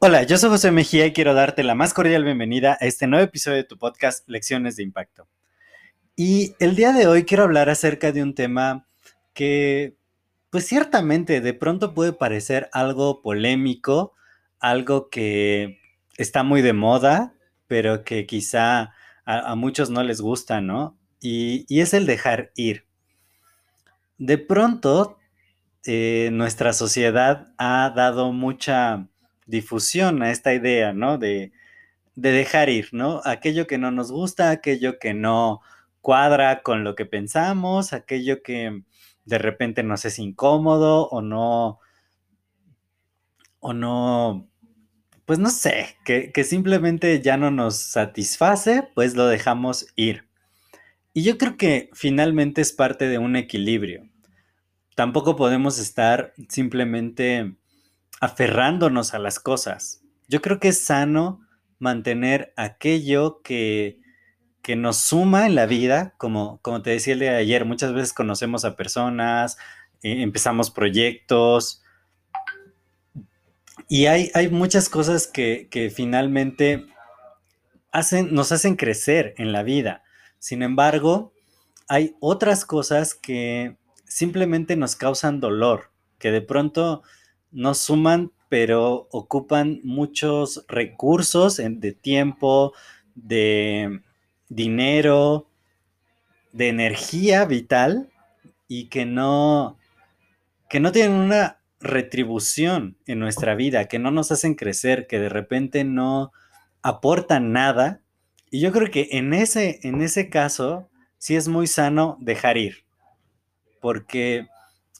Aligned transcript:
Hola, 0.00 0.22
yo 0.22 0.38
soy 0.38 0.50
José 0.50 0.70
Mejía 0.70 1.06
y 1.06 1.12
quiero 1.12 1.34
darte 1.34 1.64
la 1.64 1.74
más 1.74 1.92
cordial 1.92 2.22
bienvenida 2.22 2.78
a 2.80 2.86
este 2.86 3.08
nuevo 3.08 3.24
episodio 3.24 3.56
de 3.56 3.64
tu 3.64 3.76
podcast 3.78 4.28
Lecciones 4.28 4.76
de 4.76 4.84
Impacto. 4.84 5.28
Y 6.14 6.54
el 6.60 6.76
día 6.76 6.92
de 6.92 7.06
hoy 7.08 7.24
quiero 7.24 7.42
hablar 7.42 7.68
acerca 7.68 8.10
de 8.12 8.22
un 8.22 8.34
tema 8.34 8.86
que, 9.34 9.96
pues 10.50 10.66
ciertamente, 10.66 11.40
de 11.40 11.52
pronto 11.52 11.94
puede 11.94 12.12
parecer 12.12 12.70
algo 12.72 13.22
polémico, 13.22 14.14
algo 14.60 15.10
que 15.10 15.78
está 16.16 16.42
muy 16.42 16.62
de 16.62 16.72
moda, 16.72 17.34
pero 17.66 18.04
que 18.04 18.24
quizá 18.24 18.94
a, 19.24 19.54
muchos 19.56 19.90
no 19.90 20.04
les 20.04 20.20
gusta, 20.20 20.60
¿no? 20.60 20.96
Y, 21.20 21.66
y 21.68 21.80
es 21.80 21.92
el 21.92 22.06
dejar 22.06 22.50
ir. 22.54 22.86
De 24.16 24.38
pronto, 24.38 25.17
eh, 25.90 26.28
nuestra 26.32 26.74
sociedad 26.74 27.54
ha 27.56 27.90
dado 27.96 28.30
mucha 28.30 29.08
difusión 29.46 30.22
a 30.22 30.30
esta 30.30 30.52
idea, 30.52 30.92
¿no? 30.92 31.16
De, 31.16 31.50
dejar 32.14 32.68
ir, 32.68 32.90
¿no? 32.92 33.22
Aquello 33.24 33.66
que 33.66 33.78
no 33.78 33.90
nos 33.90 34.12
gusta, 34.12 34.50
aquello 34.50 34.98
que 34.98 35.14
no 35.14 35.62
cuadra 36.02 36.62
con 36.62 36.84
lo 36.84 36.94
que 36.94 37.06
pensamos, 37.06 37.94
aquello 37.94 38.42
que 38.42 38.82
de 39.24 39.38
repente 39.38 39.82
nos 39.82 40.04
es 40.04 40.18
incómodo 40.18 41.08
o 41.08 41.22
no, 41.22 41.78
o 43.60 43.72
no, 43.72 44.46
pues 45.24 45.38
no 45.38 45.48
sé, 45.48 45.96
que, 46.04 46.32
que, 46.32 46.44
simplemente 46.44 47.22
ya 47.22 47.38
no 47.38 47.50
nos 47.50 47.76
satisface, 47.76 48.86
pues 48.94 49.14
lo 49.16 49.26
dejamos 49.26 49.86
ir. 49.96 50.28
Y 51.14 51.22
yo 51.22 51.38
creo 51.38 51.56
que 51.56 51.88
finalmente 51.94 52.60
es 52.60 52.72
parte 52.74 53.08
de 53.08 53.16
un 53.16 53.36
equilibrio. 53.36 54.06
Tampoco 54.98 55.36
podemos 55.36 55.78
estar 55.78 56.34
simplemente 56.48 57.54
aferrándonos 58.20 59.14
a 59.14 59.20
las 59.20 59.38
cosas. 59.38 60.02
Yo 60.26 60.42
creo 60.42 60.58
que 60.58 60.66
es 60.66 60.84
sano 60.84 61.40
mantener 61.78 62.52
aquello 62.56 63.40
que, 63.42 64.00
que 64.60 64.74
nos 64.74 64.96
suma 64.96 65.46
en 65.46 65.54
la 65.54 65.66
vida, 65.66 66.16
como, 66.18 66.58
como 66.62 66.82
te 66.82 66.90
decía 66.90 67.12
el 67.12 67.20
de 67.20 67.28
ayer, 67.28 67.64
muchas 67.64 67.92
veces 67.92 68.12
conocemos 68.12 68.64
a 68.64 68.74
personas, 68.74 69.56
eh, 70.02 70.20
empezamos 70.20 70.72
proyectos, 70.72 71.80
y 73.88 74.06
hay, 74.06 74.32
hay 74.34 74.48
muchas 74.48 74.88
cosas 74.88 75.28
que, 75.28 75.68
que 75.70 75.90
finalmente 75.90 76.88
hacen, 77.92 78.34
nos 78.34 78.50
hacen 78.50 78.74
crecer 78.74 79.32
en 79.38 79.52
la 79.52 79.62
vida. 79.62 80.02
Sin 80.40 80.64
embargo, 80.64 81.32
hay 81.86 82.16
otras 82.18 82.64
cosas 82.64 83.14
que 83.14 83.76
simplemente 84.08 84.76
nos 84.76 84.96
causan 84.96 85.40
dolor, 85.40 85.90
que 86.18 86.30
de 86.30 86.40
pronto 86.40 87.02
nos 87.50 87.78
suman, 87.78 88.32
pero 88.48 89.08
ocupan 89.10 89.80
muchos 89.84 90.64
recursos 90.68 91.58
de 91.58 91.92
tiempo, 91.92 92.72
de 93.14 94.00
dinero, 94.48 95.48
de 96.52 96.68
energía 96.68 97.44
vital 97.44 98.10
y 98.66 98.86
que 98.86 99.04
no, 99.04 99.78
que 100.68 100.80
no 100.80 100.92
tienen 100.92 101.12
una 101.12 101.58
retribución 101.80 102.96
en 103.06 103.18
nuestra 103.18 103.54
vida, 103.54 103.86
que 103.86 103.98
no 103.98 104.10
nos 104.10 104.32
hacen 104.32 104.54
crecer, 104.54 105.06
que 105.06 105.18
de 105.18 105.28
repente 105.28 105.84
no 105.84 106.32
aportan 106.82 107.52
nada. 107.52 108.00
Y 108.50 108.60
yo 108.60 108.72
creo 108.72 108.90
que 108.90 109.08
en 109.12 109.34
ese, 109.34 109.80
en 109.82 110.02
ese 110.02 110.28
caso 110.28 110.88
sí 111.18 111.36
es 111.36 111.48
muy 111.48 111.66
sano 111.66 112.16
dejar 112.20 112.56
ir, 112.56 112.84
porque 113.80 114.48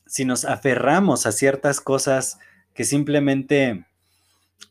si 0.06 0.24
nos 0.24 0.44
aferramos 0.44 1.26
a 1.26 1.32
ciertas 1.32 1.80
cosas 1.80 2.38
que 2.74 2.84
simplemente 2.84 3.84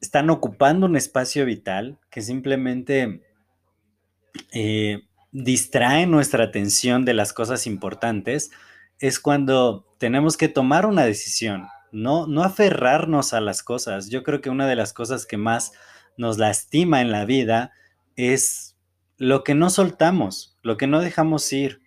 están 0.02 0.30
ocupando 0.30 0.86
un 0.86 0.96
espacio 0.96 1.46
vital, 1.46 1.98
que 2.10 2.22
simplemente 2.22 3.22
eh, 4.52 5.04
distraen 5.32 6.12
nuestra 6.12 6.44
atención 6.44 7.06
de 7.06 7.14
las 7.14 7.34
cosas 7.34 7.68
importantes, 7.68 8.52
es 9.00 9.20
cuando 9.20 9.86
tenemos 9.98 10.38
que 10.38 10.48
tomar 10.48 10.86
una 10.86 11.04
decisión, 11.04 11.68
no, 11.92 12.28
no 12.28 12.44
aferrarnos 12.44 13.34
a 13.34 13.42
las 13.42 13.64
cosas. 13.64 14.10
Yo 14.10 14.24
creo 14.24 14.42
que 14.42 14.50
una 14.50 14.68
de 14.68 14.76
las 14.76 14.94
cosas 14.94 15.26
que 15.26 15.38
más 15.38 15.72
nos 16.18 16.38
lastima 16.38 17.02
en 17.02 17.12
la 17.12 17.26
vida 17.26 17.72
es 18.16 18.76
lo 19.18 19.44
que 19.44 19.56
no 19.56 19.70
soltamos, 19.70 20.58
lo 20.62 20.78
que 20.78 20.88
no 20.88 21.00
dejamos 21.02 21.52
ir. 21.54 21.82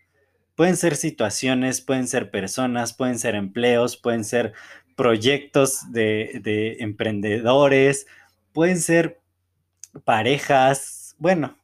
Pueden 0.60 0.76
ser 0.76 0.96
situaciones, 0.96 1.80
pueden 1.80 2.06
ser 2.06 2.30
personas, 2.30 2.92
pueden 2.92 3.18
ser 3.18 3.34
empleos, 3.34 3.96
pueden 3.96 4.24
ser 4.24 4.52
proyectos 4.94 5.90
de, 5.90 6.76
emprendedores, 6.80 8.06
pueden 8.52 8.78
ser 8.78 9.22
parejas, 10.04 11.16
bueno, 11.16 11.56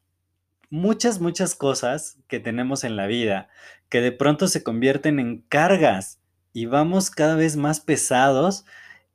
muchas, 0.71 1.21
muchas 1.21 1.55
cosas 1.55 2.17
que 2.27 2.41
tenemos 2.41 2.85
en 2.85 2.97
la 2.97 3.07
vida 3.07 3.51
que 3.91 4.01
de 4.01 4.13
pronto 4.13 4.49
se 4.49 4.63
convierten 4.63 5.21
en 5.21 5.43
cargas 5.43 6.19
y 6.55 6.65
vamos 6.65 7.11
cada 7.11 7.35
vez 7.35 7.59
más 7.59 7.81
pesados 7.81 8.65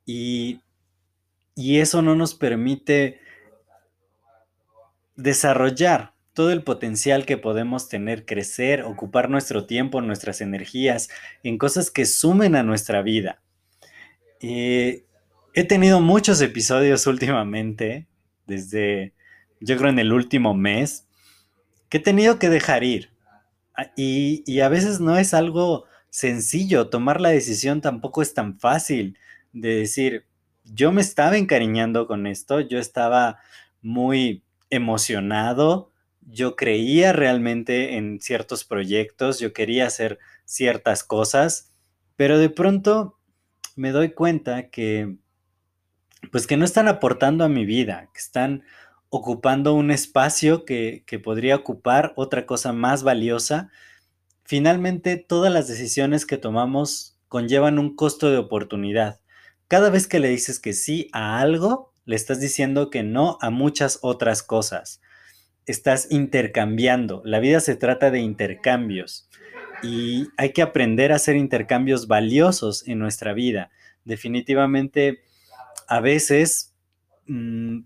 y, 0.06 0.60
y 1.56 1.80
eso 1.80 2.02
no 2.02 2.14
nos 2.14 2.36
permite 2.36 3.20
desarrollar 5.16 6.11
todo 6.34 6.50
el 6.50 6.62
potencial 6.62 7.26
que 7.26 7.36
podemos 7.36 7.88
tener, 7.88 8.24
crecer, 8.24 8.82
ocupar 8.82 9.28
nuestro 9.28 9.66
tiempo, 9.66 10.00
nuestras 10.00 10.40
energías 10.40 11.08
en 11.42 11.58
cosas 11.58 11.90
que 11.90 12.06
sumen 12.06 12.56
a 12.56 12.62
nuestra 12.62 13.02
vida. 13.02 13.42
he 14.40 15.64
tenido 15.68 16.00
muchos 16.00 16.40
episodios 16.40 17.06
últimamente, 17.06 18.06
desde 18.46 19.12
yo 19.60 19.76
creo 19.76 19.90
en 19.90 19.98
el 19.98 20.12
último 20.12 20.54
mes, 20.54 21.06
que 21.88 21.98
he 21.98 22.00
tenido 22.00 22.38
que 22.38 22.48
dejar 22.48 22.82
ir. 22.84 23.10
Ah, 23.74 23.92
y, 23.96 24.42
y 24.46 24.60
a 24.60 24.68
veces 24.68 25.00
no 25.00 25.16
es 25.18 25.34
algo 25.34 25.84
sencillo, 26.10 26.88
tomar 26.88 27.20
la 27.20 27.30
decisión 27.30 27.80
tampoco 27.80 28.22
es 28.22 28.34
tan 28.34 28.58
fácil 28.58 29.18
de 29.52 29.76
decir, 29.76 30.26
yo 30.64 30.92
me 30.92 31.00
estaba 31.00 31.36
encariñando 31.36 32.06
con 32.06 32.26
esto, 32.26 32.60
yo 32.60 32.78
estaba 32.78 33.38
muy 33.80 34.42
emocionado, 34.70 35.91
yo 36.26 36.56
creía 36.56 37.12
realmente 37.12 37.96
en 37.96 38.20
ciertos 38.20 38.64
proyectos, 38.64 39.38
yo 39.38 39.52
quería 39.52 39.86
hacer 39.86 40.18
ciertas 40.44 41.04
cosas, 41.04 41.72
pero 42.16 42.38
de 42.38 42.50
pronto 42.50 43.18
me 43.76 43.90
doy 43.90 44.12
cuenta 44.12 44.68
que, 44.68 45.16
pues 46.30 46.46
que 46.46 46.56
no 46.56 46.64
están 46.64 46.88
aportando 46.88 47.44
a 47.44 47.48
mi 47.48 47.64
vida, 47.64 48.08
que 48.12 48.20
están 48.20 48.64
ocupando 49.08 49.74
un 49.74 49.90
espacio 49.90 50.64
que, 50.64 51.04
que 51.06 51.18
podría 51.18 51.56
ocupar 51.56 52.12
otra 52.16 52.46
cosa 52.46 52.72
más 52.72 53.02
valiosa. 53.02 53.70
Finalmente, 54.44 55.16
todas 55.16 55.52
las 55.52 55.68
decisiones 55.68 56.24
que 56.24 56.38
tomamos 56.38 57.18
conllevan 57.28 57.78
un 57.78 57.94
costo 57.94 58.30
de 58.30 58.38
oportunidad. 58.38 59.20
Cada 59.68 59.90
vez 59.90 60.06
que 60.06 60.20
le 60.20 60.28
dices 60.28 60.60
que 60.60 60.72
sí 60.72 61.08
a 61.12 61.40
algo, 61.40 61.92
le 62.04 62.16
estás 62.16 62.40
diciendo 62.40 62.90
que 62.90 63.02
no 63.02 63.38
a 63.40 63.50
muchas 63.50 63.98
otras 64.02 64.42
cosas 64.42 65.00
estás 65.66 66.08
intercambiando. 66.10 67.22
La 67.24 67.40
vida 67.40 67.60
se 67.60 67.76
trata 67.76 68.10
de 68.10 68.20
intercambios 68.20 69.28
y 69.82 70.28
hay 70.36 70.52
que 70.52 70.62
aprender 70.62 71.12
a 71.12 71.16
hacer 71.16 71.36
intercambios 71.36 72.06
valiosos 72.06 72.86
en 72.86 72.98
nuestra 72.98 73.32
vida. 73.32 73.70
Definitivamente, 74.04 75.22
a 75.88 76.00
veces, 76.00 76.74
mm, 77.26 77.80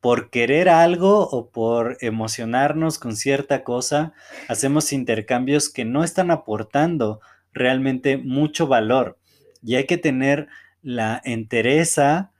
por 0.00 0.30
querer 0.30 0.68
algo 0.68 1.28
o 1.28 1.50
por 1.50 1.96
emocionarnos 2.00 2.98
con 2.98 3.16
cierta 3.16 3.62
cosa, 3.62 4.12
hacemos 4.48 4.92
intercambios 4.92 5.68
que 5.68 5.84
no 5.84 6.02
están 6.02 6.30
aportando 6.30 7.20
realmente 7.52 8.16
mucho 8.16 8.66
valor. 8.66 9.18
Y 9.62 9.76
hay 9.76 9.86
que 9.86 9.98
tener 9.98 10.48
la 10.82 11.20
entereza, 11.24 12.32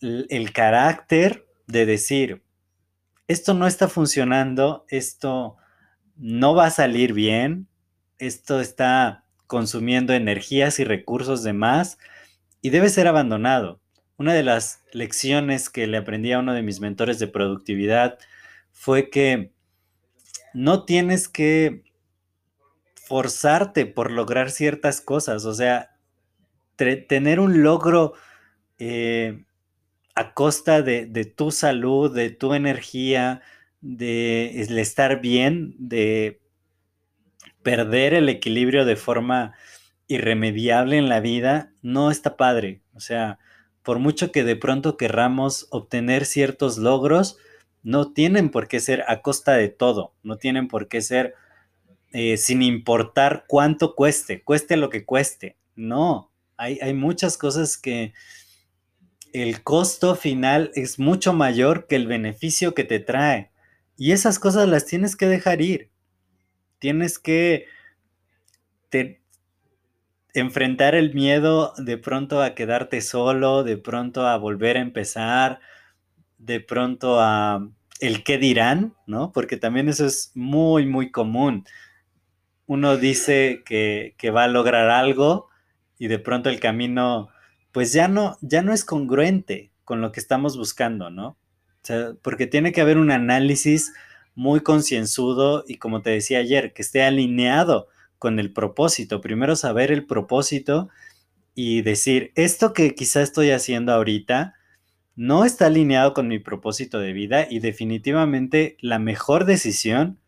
el 0.00 0.52
carácter 0.52 1.46
de 1.66 1.86
decir, 1.86 2.42
esto 3.28 3.54
no 3.54 3.66
está 3.66 3.88
funcionando, 3.88 4.86
esto 4.88 5.56
no 6.16 6.54
va 6.54 6.66
a 6.66 6.70
salir 6.70 7.12
bien, 7.12 7.68
esto 8.18 8.60
está 8.60 9.24
consumiendo 9.46 10.14
energías 10.14 10.80
y 10.80 10.84
recursos 10.84 11.42
de 11.42 11.52
más 11.52 11.98
y 12.62 12.70
debe 12.70 12.88
ser 12.88 13.06
abandonado. 13.06 13.80
Una 14.16 14.34
de 14.34 14.42
las 14.42 14.82
lecciones 14.92 15.70
que 15.70 15.86
le 15.86 15.98
aprendí 15.98 16.32
a 16.32 16.40
uno 16.40 16.54
de 16.54 16.62
mis 16.62 16.80
mentores 16.80 17.18
de 17.18 17.28
productividad 17.28 18.18
fue 18.72 19.10
que 19.10 19.52
no 20.54 20.84
tienes 20.84 21.28
que 21.28 21.84
forzarte 22.94 23.86
por 23.86 24.10
lograr 24.10 24.50
ciertas 24.50 25.00
cosas, 25.00 25.44
o 25.44 25.54
sea, 25.54 25.96
tener 26.76 27.40
un 27.40 27.62
logro 27.62 28.14
eh, 28.78 29.44
a 30.18 30.34
costa 30.34 30.82
de, 30.82 31.32
tu 31.36 31.52
salud, 31.52 32.12
de 32.12 32.30
tu 32.30 32.52
energía, 32.52 33.40
de 33.80 34.60
estar 34.62 35.20
bien, 35.20 35.76
de 35.78 36.40
perder 37.62 38.14
el 38.14 38.28
equilibrio 38.28 38.84
de 38.84 38.96
forma 38.96 39.52
irremediable 40.08 40.96
en 40.96 41.08
la 41.08 41.20
vida, 41.20 41.70
no 41.82 42.10
está 42.10 42.36
padre. 42.36 42.82
O 42.94 43.00
sea, 43.00 43.38
por 43.84 44.00
mucho 44.00 44.32
que 44.32 44.42
de 44.42 44.56
pronto 44.56 44.96
querramos 44.96 45.68
obtener 45.70 46.24
ciertos 46.26 46.78
logros, 46.78 47.38
no 47.84 48.12
tienen 48.12 48.50
por 48.50 48.66
qué 48.66 48.80
ser 48.80 49.04
a 49.06 49.22
costa 49.22 49.52
de 49.52 49.68
todo, 49.68 50.14
no 50.24 50.36
tienen 50.36 50.66
por 50.66 50.88
qué 50.88 51.00
ser 51.00 51.34
eh, 52.10 52.38
sin 52.38 52.62
importar 52.62 53.44
cuánto 53.46 53.94
cueste, 53.94 54.42
cueste 54.42 54.76
lo 54.76 54.90
que 54.90 55.04
cueste. 55.04 55.56
No, 55.76 56.32
hay, 56.56 56.80
hay 56.82 56.92
muchas 56.92 57.38
cosas 57.38 57.78
que 57.78 58.14
el 59.32 59.62
costo 59.62 60.14
final 60.14 60.70
es 60.74 60.98
mucho 60.98 61.32
mayor 61.32 61.86
que 61.86 61.96
el 61.96 62.06
beneficio 62.06 62.74
que 62.74 62.84
te 62.84 62.98
trae. 62.98 63.50
Y 63.96 64.12
esas 64.12 64.38
cosas 64.38 64.68
las 64.68 64.86
tienes 64.86 65.16
que 65.16 65.26
dejar 65.26 65.60
ir. 65.60 65.90
Tienes 66.78 67.18
que 67.18 67.66
enfrentar 70.34 70.94
el 70.94 71.14
miedo 71.14 71.72
de 71.78 71.98
pronto 71.98 72.42
a 72.42 72.54
quedarte 72.54 73.00
solo, 73.00 73.64
de 73.64 73.76
pronto 73.76 74.26
a 74.26 74.36
volver 74.36 74.76
a 74.76 74.80
empezar, 74.80 75.60
de 76.38 76.60
pronto 76.60 77.20
a 77.20 77.68
el 78.00 78.22
qué 78.22 78.38
dirán, 78.38 78.94
¿no? 79.06 79.32
Porque 79.32 79.56
también 79.56 79.88
eso 79.88 80.06
es 80.06 80.30
muy, 80.34 80.86
muy 80.86 81.10
común. 81.10 81.64
Uno 82.66 82.96
dice 82.96 83.62
que, 83.64 84.14
que 84.18 84.30
va 84.30 84.44
a 84.44 84.48
lograr 84.48 84.90
algo 84.90 85.48
y 85.98 86.06
de 86.06 86.18
pronto 86.18 86.48
el 86.48 86.60
camino, 86.60 87.30
pues 87.72 87.92
ya 87.92 88.08
no, 88.08 88.36
ya 88.40 88.62
no 88.62 88.72
es 88.72 88.84
congruente 88.84 89.70
con 89.84 90.00
lo 90.00 90.12
que 90.12 90.20
estamos 90.20 90.56
buscando, 90.56 91.10
¿no? 91.10 91.36
Porque 92.22 92.46
tiene 92.46 92.72
que 92.72 92.80
haber 92.80 92.98
un 92.98 93.10
análisis 93.10 93.92
muy 94.34 94.60
concienzudo 94.60 95.64
y 95.66 95.76
como 95.76 96.02
te 96.02 96.10
decía 96.10 96.38
ayer, 96.38 96.72
que 96.72 96.82
esté 96.82 97.02
alineado 97.02 97.88
con 98.18 98.38
el 98.38 98.52
propósito. 98.52 99.20
Primero 99.20 99.56
saber 99.56 99.90
el 99.90 100.06
propósito 100.06 100.88
y 101.54 101.82
decir, 101.82 102.32
esto 102.34 102.72
que 102.72 102.94
quizá 102.94 103.22
estoy 103.22 103.50
haciendo 103.50 103.92
ahorita 103.92 104.54
no 105.16 105.44
está 105.44 105.66
alineado 105.66 106.14
con 106.14 106.28
mi 106.28 106.38
propósito 106.38 107.00
de 107.00 107.12
vida 107.12 107.48
y 107.50 107.58
definitivamente 107.58 108.76
la 108.80 109.00
mejor 109.00 109.44
decisión 109.44 110.20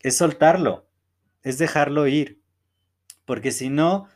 es 0.00 0.16
soltarlo, 0.16 0.86
es 1.42 1.58
dejarlo 1.58 2.06
ir. 2.06 2.40
Porque 3.24 3.50
si 3.50 3.68
no, 3.68 4.06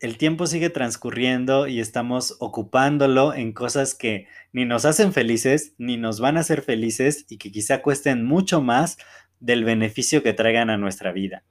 el 0.00 0.16
tiempo 0.16 0.46
sigue 0.46 0.70
transcurriendo 0.70 1.66
y 1.66 1.80
estamos 1.80 2.36
ocupándolo 2.38 3.34
en 3.34 3.52
cosas 3.52 3.94
que 3.94 4.28
ni 4.52 4.64
nos 4.64 4.84
hacen 4.84 5.12
felices, 5.12 5.74
ni 5.78 5.96
nos 5.96 6.20
van 6.20 6.36
a 6.36 6.40
hacer 6.40 6.62
felices 6.62 7.26
y 7.28 7.38
que 7.38 7.50
quizá 7.50 7.82
cuesten 7.82 8.24
mucho 8.24 8.62
más 8.62 8.98
del 9.40 9.64
beneficio 9.64 10.22
que 10.22 10.32
traigan 10.32 10.70
a 10.70 10.78
nuestra 10.78 11.12
vida. 11.12 11.44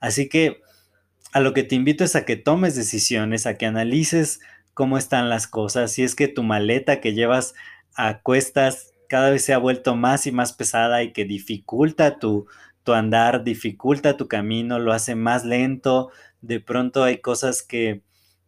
Así 0.00 0.28
que 0.28 0.60
a 1.32 1.40
lo 1.40 1.54
que 1.54 1.62
te 1.62 1.74
invito 1.74 2.04
es 2.04 2.16
a 2.16 2.24
que 2.24 2.36
tomes 2.36 2.76
decisiones, 2.76 3.46
a 3.46 3.56
que 3.56 3.66
analices 3.66 4.40
cómo 4.72 4.98
están 4.98 5.28
las 5.28 5.46
cosas, 5.46 5.92
si 5.92 6.02
es 6.02 6.14
que 6.14 6.28
tu 6.28 6.42
maleta 6.42 7.00
que 7.00 7.14
llevas 7.14 7.54
a 7.94 8.20
cuestas 8.20 8.92
cada 9.08 9.30
vez 9.30 9.44
se 9.44 9.52
ha 9.52 9.58
vuelto 9.58 9.94
más 9.94 10.26
y 10.26 10.32
más 10.32 10.52
pesada 10.52 11.02
y 11.04 11.12
que 11.12 11.24
dificulta 11.24 12.18
tu, 12.18 12.46
tu 12.84 12.92
andar, 12.92 13.42
dificulta 13.42 14.16
tu 14.16 14.28
camino, 14.28 14.78
lo 14.78 14.92
hace 14.92 15.14
más 15.14 15.44
lento, 15.44 16.10
de 16.42 16.60
pronto 16.60 17.02
hay 17.02 17.18
cosas 17.18 17.62
que 17.62 18.02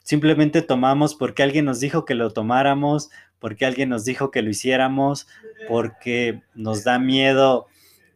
simplemente 0.05 0.63
tomamos 0.63 1.15
porque 1.15 1.43
alguien 1.43 1.65
nos 1.65 1.81
dijo 1.81 2.05
que 2.05 2.15
lo 2.15 2.31
tomáramos, 2.31 3.11
porque 3.39 3.67
alguien 3.67 3.89
nos 3.89 4.05
dijo 4.05 4.31
que 4.31 4.43
lo 4.43 4.51
hiciéramos, 4.51 5.27
porque 5.67 6.43
nos 6.55 6.85
da 6.85 6.99
miedo 6.99 7.67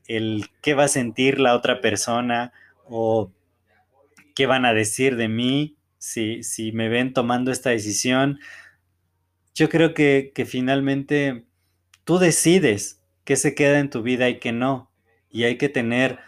el 0.07 0.47
qué 0.61 0.75
va 0.75 0.85
a 0.85 0.89
sentir 0.89 1.41
la 1.41 1.55
otra 1.55 1.81
persona 1.81 2.53
o 2.85 3.33
qué 4.35 4.47
van 4.47 4.65
a 4.65 4.75
decir 4.75 5.17
de 5.17 5.29
mí 5.29 5.77
si, 5.99 6.43
si 6.43 6.73
me 6.73 6.89
ven 6.89 7.13
tomando 7.13 7.51
esta 7.51 7.71
decisión. 7.71 8.39
Yo 9.55 9.69
creo 9.69 9.95
que, 9.95 10.33
que 10.35 10.47
finalmente 10.47 11.45
tú 12.05 12.19
decides 12.19 13.01
qué 13.25 13.37
se 13.37 13.55
queda 13.55 13.79
en 13.79 13.91
tu 13.91 14.03
vida 14.03 14.29
y 14.29 14.39
qué 14.39 14.53
no. 14.53 14.90
Y 15.31 15.45
hay 15.45 15.57
que 15.59 15.69
tener 15.69 16.19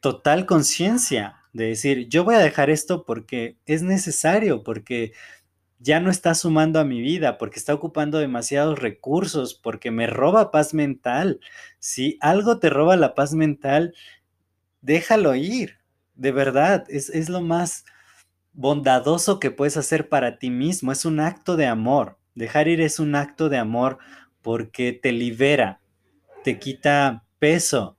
total 0.00 0.46
conciencia 0.46 1.36
de 1.52 1.66
decir, 1.66 2.08
yo 2.08 2.24
voy 2.24 2.36
a 2.36 2.40
dejar 2.40 2.70
esto 2.70 3.04
porque 3.04 3.56
es 3.66 3.82
necesario, 3.82 4.62
porque 4.62 5.12
ya 5.78 6.00
no 6.00 6.10
está 6.10 6.34
sumando 6.34 6.78
a 6.80 6.84
mi 6.84 7.00
vida, 7.00 7.38
porque 7.38 7.58
está 7.58 7.74
ocupando 7.74 8.18
demasiados 8.18 8.78
recursos, 8.78 9.54
porque 9.54 9.90
me 9.90 10.06
roba 10.06 10.50
paz 10.50 10.74
mental. 10.74 11.40
Si 11.78 12.18
algo 12.20 12.58
te 12.58 12.70
roba 12.70 12.96
la 12.96 13.14
paz 13.14 13.34
mental, 13.34 13.94
déjalo 14.80 15.34
ir 15.34 15.82
de 16.14 16.32
verdad, 16.32 16.84
es, 16.88 17.28
lo 17.28 17.40
más 17.40 17.84
bondadoso 18.52 19.40
que 19.40 19.50
puedes 19.50 19.76
hacer 19.76 20.08
para 20.08 20.38
ti 20.38 20.50
mismo, 20.50 20.92
es 20.92 21.04
un 21.04 21.20
acto 21.20 21.56
de 21.56 21.66
amor. 21.66 22.18
Dejar 22.34 22.68
ir 22.68 22.80
es 22.80 22.98
un 22.98 23.14
acto 23.14 23.48
de 23.48 23.58
amor 23.58 23.98
porque 24.42 24.92
te 24.92 25.12
libera, 25.12 25.80
te 26.44 26.58
quita 26.58 27.24
peso, 27.38 27.96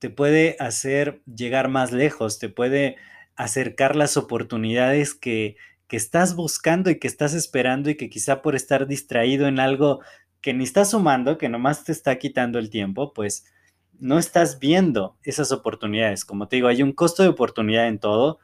te 0.00 0.10
puede 0.10 0.56
hacer 0.58 1.22
llegar 1.26 1.68
más 1.68 1.92
lejos, 1.92 2.40
te 2.40 2.48
puede 2.48 2.96
acercar 3.36 3.94
las 3.94 4.16
oportunidades 4.16 5.14
que, 5.14 5.56
que 5.86 5.96
estás 5.96 6.34
buscando 6.34 6.90
y 6.90 6.98
que 6.98 7.06
estás 7.06 7.34
esperando 7.34 7.90
y 7.90 7.96
que 7.96 8.08
quizá 8.08 8.42
por 8.42 8.56
estar 8.56 8.86
distraído 8.86 9.46
en 9.46 9.60
algo 9.60 10.00
que 10.40 10.54
ni 10.54 10.64
estás 10.64 10.90
sumando, 10.90 11.36
que 11.36 11.50
nomás 11.50 11.84
te 11.84 11.92
está 11.92 12.18
quitando 12.18 12.58
el 12.58 12.70
tiempo, 12.70 13.12
pues 13.12 13.44
no 13.98 14.18
estás 14.18 14.58
viendo 14.58 15.18
esas 15.22 15.52
oportunidades. 15.52 16.24
Como 16.24 16.48
te 16.48 16.56
digo, 16.56 16.68
hay 16.68 16.82
un 16.82 16.92
costo 16.92 17.22
de 17.22 17.28
oportunidad 17.28 17.86
en 17.86 17.98
todo 17.98 18.38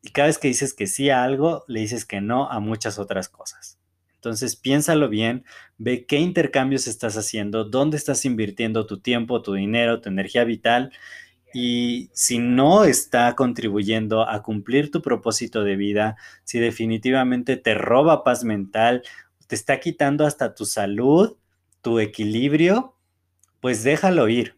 y 0.00 0.10
cada 0.12 0.28
vez 0.28 0.38
que 0.38 0.48
dices 0.48 0.72
que 0.72 0.86
sí 0.86 1.10
a 1.10 1.22
algo, 1.24 1.64
le 1.68 1.80
dices 1.80 2.06
que 2.06 2.22
no 2.22 2.50
a 2.50 2.58
muchas 2.58 2.98
otras 2.98 3.28
cosas. 3.28 3.81
Entonces 4.22 4.54
piénsalo 4.54 5.08
bien, 5.08 5.44
ve 5.78 6.06
qué 6.06 6.18
intercambios 6.20 6.86
estás 6.86 7.16
haciendo, 7.16 7.64
dónde 7.64 7.96
estás 7.96 8.24
invirtiendo 8.24 8.86
tu 8.86 9.00
tiempo, 9.00 9.42
tu 9.42 9.54
dinero, 9.54 10.00
tu 10.00 10.10
energía 10.10 10.44
vital 10.44 10.92
y 11.52 12.08
si 12.12 12.38
no 12.38 12.84
está 12.84 13.34
contribuyendo 13.34 14.28
a 14.28 14.40
cumplir 14.44 14.92
tu 14.92 15.02
propósito 15.02 15.64
de 15.64 15.74
vida, 15.74 16.16
si 16.44 16.60
definitivamente 16.60 17.56
te 17.56 17.74
roba 17.74 18.22
paz 18.22 18.44
mental, 18.44 19.02
te 19.48 19.56
está 19.56 19.80
quitando 19.80 20.24
hasta 20.24 20.54
tu 20.54 20.66
salud, 20.66 21.36
tu 21.80 21.98
equilibrio, 21.98 22.94
pues 23.60 23.82
déjalo 23.82 24.28
ir 24.28 24.56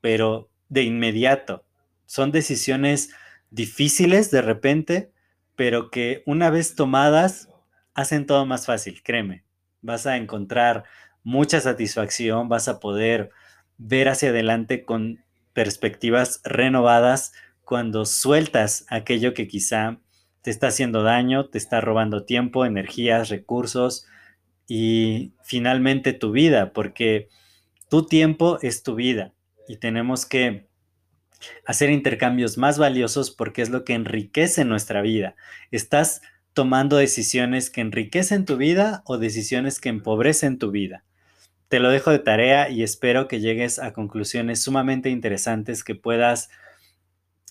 pero 0.00 0.48
de 0.68 0.84
inmediato. 0.84 1.64
Son 2.06 2.30
decisiones 2.30 3.10
difíciles 3.50 4.30
de 4.30 4.40
repente, 4.40 5.12
pero 5.56 5.90
que 5.90 6.22
una 6.26 6.48
vez 6.50 6.76
tomadas 6.76 7.49
hacen 7.94 8.26
todo 8.26 8.46
más 8.46 8.66
fácil, 8.66 9.02
créeme. 9.02 9.44
Vas 9.82 10.06
a 10.06 10.16
encontrar 10.16 10.84
mucha 11.22 11.60
satisfacción, 11.60 12.48
vas 12.48 12.68
a 12.68 12.80
poder 12.80 13.30
ver 13.78 14.08
hacia 14.08 14.30
adelante 14.30 14.84
con 14.84 15.24
perspectivas 15.52 16.40
renovadas 16.44 17.32
cuando 17.64 18.04
sueltas 18.04 18.84
aquello 18.88 19.34
que 19.34 19.48
quizá 19.48 20.00
te 20.42 20.50
está 20.50 20.68
haciendo 20.68 21.02
daño, 21.02 21.48
te 21.48 21.58
está 21.58 21.80
robando 21.80 22.24
tiempo, 22.24 22.64
energías, 22.64 23.28
recursos 23.28 24.06
y 24.66 25.34
finalmente 25.42 26.12
tu 26.12 26.32
vida, 26.32 26.72
porque 26.72 27.28
tu 27.88 28.06
tiempo 28.06 28.58
es 28.62 28.82
tu 28.82 28.94
vida 28.94 29.34
y 29.68 29.76
tenemos 29.76 30.26
que 30.26 30.68
hacer 31.66 31.90
intercambios 31.90 32.58
más 32.58 32.78
valiosos 32.78 33.30
porque 33.30 33.62
es 33.62 33.70
lo 33.70 33.84
que 33.84 33.94
enriquece 33.94 34.64
nuestra 34.64 35.00
vida. 35.00 35.36
Estás 35.70 36.22
tomando 36.60 36.98
decisiones 36.98 37.70
que 37.70 37.80
enriquecen 37.80 38.44
tu 38.44 38.58
vida 38.58 39.00
o 39.06 39.16
decisiones 39.16 39.80
que 39.80 39.88
empobrecen 39.88 40.58
tu 40.58 40.70
vida. 40.70 41.04
Te 41.68 41.80
lo 41.80 41.88
dejo 41.88 42.10
de 42.10 42.18
tarea 42.18 42.68
y 42.68 42.82
espero 42.82 43.28
que 43.28 43.40
llegues 43.40 43.78
a 43.78 43.94
conclusiones 43.94 44.62
sumamente 44.62 45.08
interesantes, 45.08 45.82
que 45.82 45.94
puedas 45.94 46.50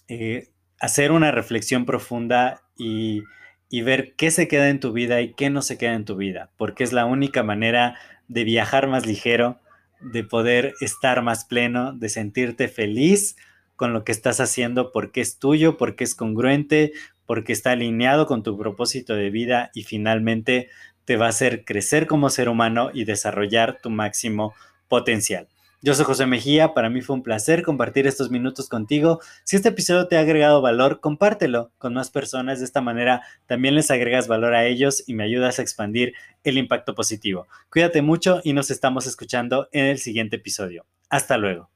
eh, 0.10 0.50
hacer 0.80 1.12
una 1.12 1.32
reflexión 1.32 1.88
profunda 1.88 2.62
y, 2.78 3.24
y 3.68 3.82
ver 3.82 4.14
qué 4.16 4.30
se 4.30 4.48
queda 4.48 4.70
en 4.70 4.80
tu 4.80 4.94
vida 4.94 5.22
y 5.22 5.34
qué 5.34 5.50
no 5.50 5.64
se 5.64 5.80
queda 5.80 5.96
en 5.96 6.06
tu 6.06 6.16
vida, 6.16 6.52
porque 6.56 6.84
es 6.84 6.94
la 6.94 7.08
única 7.08 7.42
manera 7.42 7.96
de 8.28 8.44
viajar 8.44 8.88
más 8.88 9.08
ligero, 9.08 9.60
de 10.02 10.24
poder 10.24 10.76
estar 10.82 11.24
más 11.24 11.46
pleno, 11.46 11.94
de 11.94 12.10
sentirte 12.10 12.68
feliz 12.68 13.38
con 13.76 13.92
lo 13.92 14.04
que 14.04 14.12
estás 14.12 14.40
haciendo 14.40 14.92
porque 14.92 15.22
es 15.22 15.40
tuyo, 15.40 15.78
porque 15.78 16.04
es 16.04 16.14
congruente, 16.14 16.92
porque 17.30 17.54
está 17.54 17.74
alineado 17.74 18.26
con 18.26 18.42
tu 18.42 18.58
propósito 18.58 19.14
de 19.14 19.30
vida 19.30 19.70
y 19.76 19.84
finalmente 19.84 20.68
te 21.06 21.16
va 21.16 21.28
a 21.28 21.30
hacer 21.30 21.64
crecer 21.64 22.08
como 22.08 22.32
ser 22.32 22.50
humano 22.50 22.90
y 22.92 23.04
desarrollar 23.04 23.78
tu 23.84 23.92
máximo 23.92 24.56
potencial. 24.88 25.48
Yo 25.84 25.94
soy 25.94 26.06
José 26.06 26.26
Mejía, 26.26 26.74
para 26.74 26.90
mí 26.90 27.02
fue 27.02 27.16
un 27.16 27.22
placer 27.22 27.62
compartir 27.62 28.08
estos 28.08 28.32
minutos 28.32 28.68
contigo. 28.68 29.20
Si 29.44 29.56
este 29.56 29.70
episodio 29.70 30.08
te 30.08 30.18
ha 30.18 30.22
agregado 30.22 30.64
valor, 30.64 31.02
compártelo 31.02 31.72
con 31.78 31.94
más 31.94 32.10
personas. 32.10 32.58
De 32.58 32.66
esta 32.66 32.82
manera 32.82 33.22
también 33.46 33.76
les 33.76 33.92
agregas 33.92 34.28
valor 34.28 34.56
a 34.56 34.66
ellos 34.66 35.04
y 35.06 35.14
me 35.14 35.24
ayudas 35.24 35.60
a 35.60 35.62
expandir 35.62 36.16
el 36.44 36.58
impacto 36.58 36.96
positivo. 36.96 37.46
Cuídate 37.72 38.02
mucho 38.02 38.42
y 38.44 38.54
nos 38.54 38.72
estamos 38.72 39.06
escuchando 39.06 39.70
en 39.72 39.86
el 39.86 40.00
siguiente 40.00 40.38
episodio. 40.38 40.88
Hasta 41.12 41.38
luego. 41.38 41.70